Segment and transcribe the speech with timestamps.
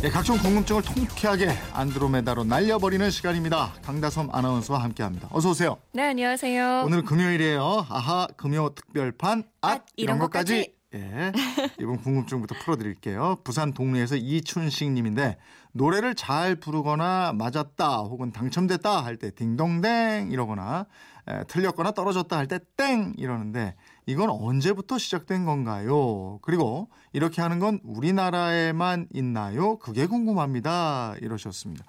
[0.00, 3.72] 네, 각종 궁금증을 통쾌하게 안드로메다로 날려버리는 시간입니다.
[3.82, 5.28] 강다솜 아나운서와 함께합니다.
[5.32, 5.76] 어서 오세요.
[5.92, 6.84] 네, 안녕하세요.
[6.86, 7.86] 오늘 금요일이에요.
[7.88, 10.72] 아하 금요 특별판 앗 앗, 이런 것까지.
[10.94, 11.32] 예,
[11.80, 13.38] 이번 궁금증부터 풀어드릴게요.
[13.44, 15.36] 부산 동네에서 이춘식 님인데
[15.72, 20.86] 노래를 잘 부르거나 맞았다 혹은 당첨됐다 할 때 딩동댕 이러거나
[21.28, 23.74] 에, 틀렸거나 떨어졌다 할 때 땡 이러는데
[24.08, 26.38] 이건 언제부터 시작된 건가요?
[26.40, 29.78] 그리고 이렇게 하는 건 우리나라에만 있나요?
[29.78, 31.14] 그게 궁금합니다.
[31.20, 31.84] 이러셨습니다.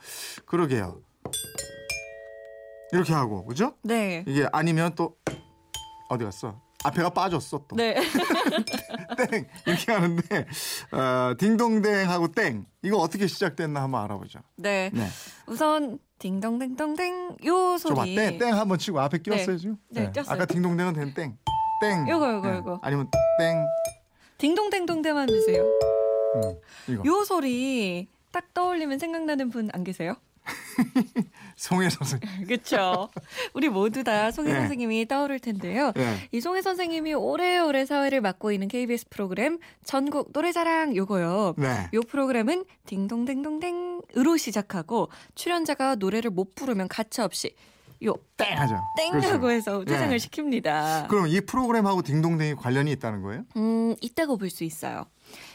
[0.45, 0.99] 그러게요.
[2.91, 3.73] 이렇게 하고 그죠?
[3.83, 4.25] 네.
[4.27, 5.15] 이게 아니면 또
[6.09, 6.59] 어디 갔어?
[6.83, 7.77] 앞에가 빠졌어 또.
[7.77, 7.95] 네.
[9.31, 10.45] 땡 이렇게 하는데
[10.91, 14.39] 어, 딩동댕 하고 땡 이거 어떻게 시작됐나 한번 알아보죠.
[14.57, 14.91] 네.
[14.93, 15.07] 네.
[15.47, 18.13] 우선 딩동댕동댕 요 소리.
[18.15, 19.77] 땡땡 한번 치고 앞에 끼웠어요 지금.
[19.89, 20.35] 네, 꼈어요.
[20.35, 21.37] 아까 딩동댕은 된 땡.
[21.81, 22.07] 땡.
[22.09, 22.57] 요거, 요거, 네.
[22.57, 22.79] 요거.
[22.81, 23.65] 아니면 땡.
[24.37, 25.63] 딩동댕동댕만 주세요.
[26.35, 26.55] 음,
[26.87, 30.15] 이거 요 소리 딱 떠올리면 생각나는 분 안 계세요?
[31.55, 32.19] 송혜 선생.
[32.47, 33.09] 그렇죠.
[33.53, 34.59] 우리 모두 다 송혜 네.
[34.59, 35.91] 선생님이 떠오를 텐데요.
[35.95, 36.15] 네.
[36.31, 41.55] 이 송혜 선생님이 오래오래 사회를 맡고 있는 KBS 프로그램 전국 노래자랑 요거요.
[41.57, 41.89] 네.
[41.93, 47.55] 요 프로그램은 딩동댕동댕으로 시작하고 출연자가 노래를 못 부르면 가차없이
[48.01, 48.79] 요땡 하죠.
[48.97, 49.49] 땡하고 그렇죠.
[49.51, 50.17] 해서 퇴장을 네.
[50.17, 51.07] 시킵니다.
[51.09, 53.43] 그럼 이 프로그램하고 딩동댕이 관련이 있다는 거예요?
[53.57, 55.05] 음, 있다고 볼 수 있어요.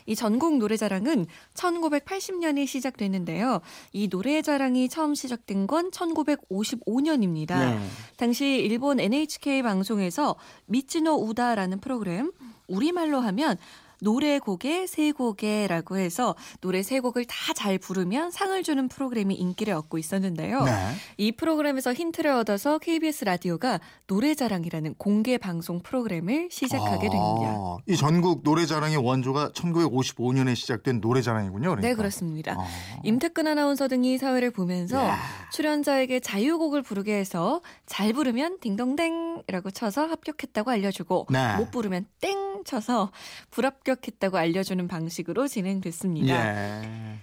[0.06, 3.61] 이 전국 노래자랑은 1980년에 시작됐는데요.
[3.92, 7.59] 이 노래자랑이 처음 시작된 건 1955년입니다.
[7.59, 7.89] 네.
[8.17, 10.36] 당시 일본 NHK 방송에서
[10.67, 12.31] 미치노 우다라는 프로그램
[12.69, 13.57] 우리말로 하면
[14.00, 19.72] 노래 곡에 세 곡에라고 해서 노래 세 곡을 다 잘 부르면 상을 주는 프로그램이 인기를
[19.74, 20.64] 얻고 있었는데요.
[20.64, 20.72] 네.
[21.16, 27.55] 이 프로그램에서 힌트를 얻어서 KBS 라디오가 노래자랑이라는 공개 방송 프로그램을 시작하게 됩니다.
[27.55, 31.70] 아, 이 전국 노래자랑의 원조가 1955년에 시작된 노래자랑이군요.
[31.70, 31.88] 그러니까.
[31.88, 32.52] 네, 그렇습니다.
[32.58, 32.66] 아.
[33.05, 35.18] 임태근 아나운서 등이 사회를 보면서 야.
[35.52, 41.56] 출연자에게 자유곡을 부르게 해서 잘 부르면 딩동댕이라고 쳐서 합격했다고 알려주고 네.
[41.56, 43.11] 못 부르면 땡 쳐서
[43.51, 46.83] 불합격했다고 알려주는 방식으로 진행됐습니다.
[46.83, 47.19] 예.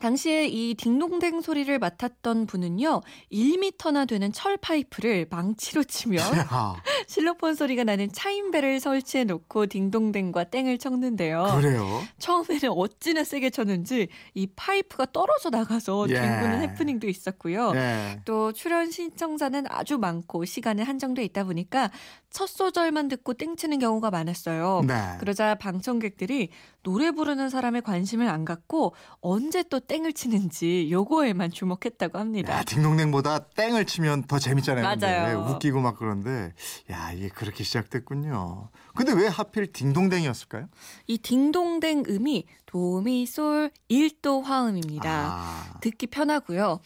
[0.00, 7.82] 당시에 이 딩동댕 소리를 맡았던 분은요, 1미터나 되는 철 파이프를 망치로 치며 야, 실로폰 소리가
[7.82, 11.58] 나는 차인배를 설치해 놓고 딩동댕과 땡을 쳤는데요.
[11.60, 11.84] 그래요?
[12.20, 16.14] 처음에는 어찌나 세게 쳤는지 이 파이프가 떨어져 나가서 예.
[16.14, 17.72] 뒹구는 해프닝도 있었고요.
[17.74, 18.20] 예.
[18.24, 21.90] 또 출연 신청자는 아주 많고 시간은 한정돼 있다 보니까
[22.30, 24.82] 첫 소절만 듣고 땡치는 경우가 많았어요.
[24.86, 24.94] 네.
[25.18, 26.50] 그러자 방청객들이
[26.84, 32.58] 노래 부르는 사람의 관심을 안 갖고 언제 또 땡을 치는지 요거에만 주목했다고 합니다.
[32.58, 34.84] 야, 딩동댕보다 땡을 치면 더 재밌잖아요.
[34.84, 35.38] 맞아요.
[35.38, 35.52] 근데.
[35.52, 36.52] 웃기고 막 그런데
[36.90, 38.68] 야 이게 그렇게 시작됐군요.
[38.94, 40.68] 근데 왜 하필 딩동댕이었을까요?
[41.06, 45.10] 이 딩동댕 음이 도미솔 1도 화음입니다.
[45.10, 46.80] 아, 듣기 편하고요.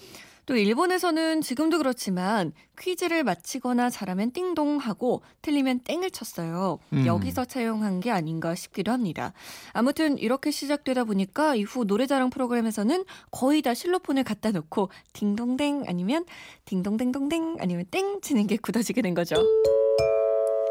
[0.47, 6.79] 또 일본에서는 지금도 그렇지만 퀴즈를 맞히거나 잘하면 띵동 하고 틀리면 땡을 쳤어요.
[6.93, 7.07] 음.
[7.07, 9.33] 여기서 차용한 게 아닌가 싶기도 합니다.
[9.73, 16.27] 아무튼 이렇게 시작되다 보니까 이후 노래자랑 프로그램에서는 거의 다 실로폰을 갖다 놓고 딩동댕 아니면
[16.67, 19.37] 딩동댕동댕 아니면 땡 치는 게 굳어지게 된 거죠.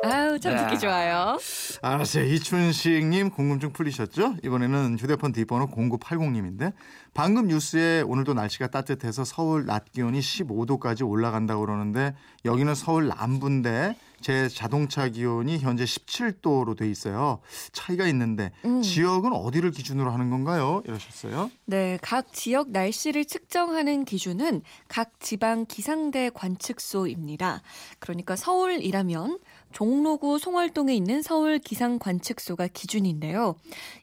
[0.03, 0.78] 아우 참 듣기 야.
[0.78, 1.38] 좋아요.
[1.81, 2.25] 알았어요.
[2.25, 4.36] 이춘식님 궁금증 풀리셨죠?
[4.44, 6.74] 이번에는 휴대폰 뒷번호 0980님인데
[7.14, 12.16] 방금 뉴스에 오늘도 날씨가 따뜻해서 서울 낮 기온이 15도까지 올라간다고 그러는데
[12.46, 17.39] 여기는 서울 남부인데 제 자동차 기온이 현재 17도로 돼 있어요.
[17.73, 18.81] 차이가 있는데 음.
[18.81, 20.81] 지역은 어디를 기준으로 하는 건가요?
[20.85, 21.51] 이러셨어요.
[21.66, 27.61] 네, 각 지역 날씨를 측정하는 기준은 각 지방 기상대 관측소입니다.
[27.99, 29.40] 그러니까 서울이라면
[29.73, 33.55] 종로구 송월동에 있는 서울 기상 관측소가 기준인데요.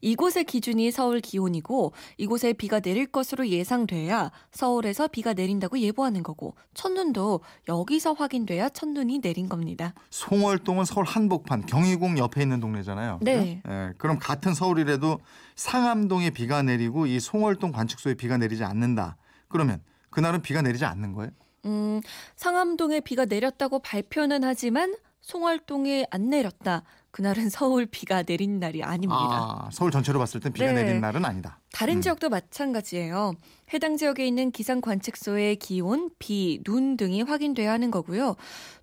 [0.02, 7.40] 이곳의 기준이 서울 기온이고 이곳에 비가 내릴 것으로 예상돼야 서울에서 비가 내린다고 예보하는 거고 첫눈도
[7.68, 9.94] 여기서 확인돼야 첫눈이 내린 겁니다.
[10.10, 13.20] 송월동은 서울 한복판 경희궁 옆에 있는 동네잖아요.
[13.22, 13.62] 네.
[13.66, 15.20] 예, 그럼 같은 서울이라도
[15.54, 19.16] 상암동에 비가 내리고 이 송월동 관측소에 비가 내리지 않는다.
[19.48, 21.30] 그러면 그날은 비가 내리지 않는 거예요?
[21.66, 22.00] 음,
[22.36, 26.82] 상암동에 비가 내렸다고 발표는 하지만 송월동에 안 내렸다.
[27.12, 29.18] 그날은 서울 비가 내린 날이 아닙니다.
[29.20, 30.84] 아, 서울 전체로 봤을 땐 비가 네.
[30.84, 31.58] 내린 날은 아니다.
[31.72, 32.00] 다른 음.
[32.00, 33.34] 지역도 마찬가지예요.
[33.72, 38.36] 해당 지역에 있는 기상 관측소의 기온, 비, 눈 등이 확인돼야 하는 거고요.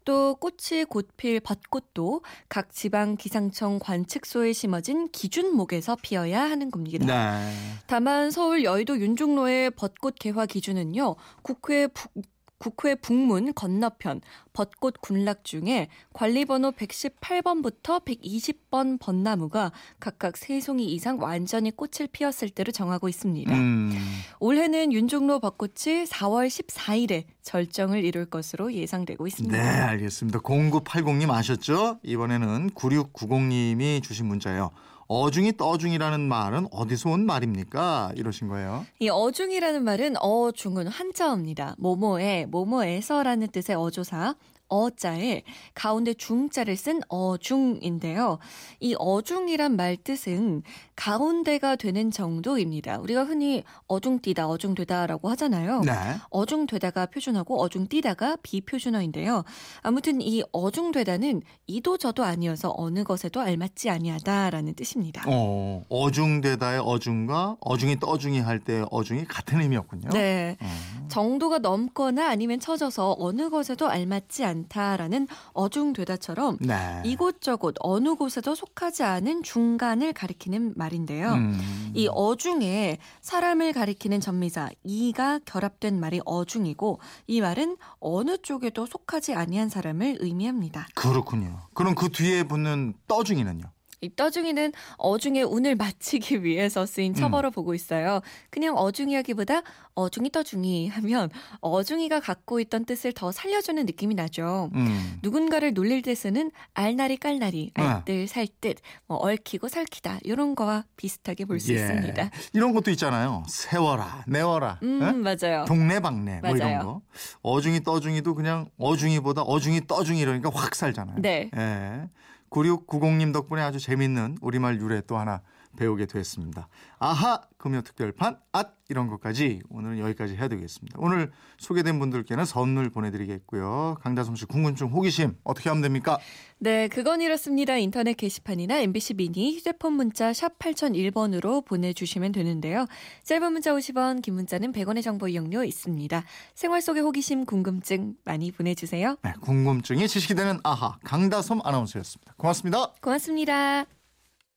[0.06, 7.06] 또 꽃이 곧 필 벚꽃도 각 지방 기상청 관측소에 심어진 기준목에서 피어야 하는 겁니다.
[7.06, 7.54] 네.
[7.88, 11.16] 다만 서울 여의도 윤중로의 벚꽃 개화 기준은요.
[11.42, 12.12] 국회 북
[12.59, 14.21] 국회 북문 건너편
[14.54, 23.07] 벚꽃 군락 중에 관리번호 118번부터 120번 벚나무가 각각 세송이 이상 완전히 꽃을 피웠을 때로 정하고
[23.07, 23.54] 있습니다.
[23.54, 23.92] 음.
[24.39, 29.56] 올해는 윤종로 벚꽃이 4월 14일에 절정을 이룰 것으로 예상되고 있습니다.
[29.56, 30.39] 네, 알겠습니다.
[30.39, 32.00] 0980님 아셨죠?
[32.04, 34.71] 이번에는 9690님이 주신 문자예요.
[35.07, 38.12] 어중이 떠중이라는 말은 어디서 온 말입니까?
[38.15, 38.86] 이러신 거예요.
[39.00, 41.75] 이 어중이라는 말은 어중은 한자어입니다.
[41.77, 44.36] 모모에 모모에서라는 뜻의 어조사
[44.69, 45.44] 어자에
[45.74, 48.40] 가운데 중자를 쓴 어중인데요.
[48.80, 50.64] 이 어중이란 말 뜻은
[50.96, 53.00] 가운데가 되는 정도입니다.
[53.00, 55.81] 우리가 흔히 어중뛰다, 어중되다라고 하잖아요.
[55.81, 55.94] 네.
[56.30, 59.44] 어중되다가 표준어고 어중뛰다가 비표준어인데요.
[59.81, 65.24] 아무튼 이 어중되다는 이도 저도 아니어서 어느 것에도 알맞지 아니하다라는 뜻입니다.
[65.28, 70.10] 어, 어중되다의 어중과 어중이 떠중이 할 때 어중이 같은 의미였군요.
[70.10, 70.58] 네.
[70.60, 70.68] 어.
[71.07, 77.01] 정도가 넘거나 아니면 처져서 어느 것에도 알맞지 않다라는 어중되다처럼 네.
[77.06, 81.33] 이곳저곳 어느 곳에도 속하지 않은 중간을 가리키는 말인데요.
[81.33, 81.92] 음.
[81.94, 89.69] 이 어중에 사람을 가리키는 전미사 이가 결합된 말이 어중이고 이 말은 어느 쪽에도 속하지 아니한
[89.69, 90.88] 사람을 의미합니다.
[90.95, 91.59] 그렇군요.
[91.74, 93.63] 그럼 그 뒤에 붙는 떠중이는요?
[94.02, 98.22] 이 떠중이는 어중의 운을 맞추기 위해서 쓰인 첩어로 보고 있어요.
[98.50, 99.62] 그냥 어중이하기보다
[99.96, 101.30] 어중이 떠중이 하면
[101.62, 104.70] 어중이가 갖고 있던 뜻을 더 살려주는 느낌이 나죠.
[104.76, 105.20] 음.
[105.24, 107.84] 누군가를 놀릴 때 쓰는 알나리 깔나리, 네.
[107.84, 108.76] 알뜰 살뜰,
[109.08, 111.78] 뭐 얽히고 설키다 이런 거와 비슷하게 볼수 예.
[111.78, 112.30] 있습니다.
[112.54, 113.44] 이런 것도 있잖아요.
[113.48, 114.80] 세워라, 내워라.
[114.84, 115.12] 음 예?
[115.12, 115.66] 맞아요.
[115.66, 116.84] 동네방네 뭐 이런 맞아요.
[116.84, 117.02] 거.
[117.42, 121.18] 어중이 떠중이도 그냥 어중이보다 어중이 떠중이 이러니까 확 살잖아요.
[121.20, 121.50] 네.
[121.56, 122.08] 예.
[122.50, 125.42] 9690님 덕분에 아주 재밌는 우리말 유래 또 하나
[125.78, 126.68] 배우게 됐습니다.
[127.00, 130.98] 아하 금요 특별판 앗 이런 것까지 오늘은 여기까지 해야 되겠습니다.
[131.00, 133.98] 오늘 소개된 분들께는 선물 보내드리겠고요.
[134.02, 136.18] 강다솜 씨 궁금증 호기심 어떻게 하면 됩니까?
[136.60, 137.78] 네, 그건 이렇습니다.
[137.78, 142.86] 인터넷 게시판이나 MBC 미니 휴대폰 문자 샵 8001번으로 보내주시면 되는데요.
[143.24, 146.24] 짧은 문자 50원, 긴 문자는 100원의 정보 이용료 있습니다.
[146.56, 149.18] 생활 속의 호기심, 궁금증 많이 보내주세요.
[149.24, 152.34] 네, 궁금증이 지식이 되는 아하 강다솜 아나운서였습니다.
[152.38, 152.94] 고맙습니다.
[153.02, 153.97] 고맙습니다.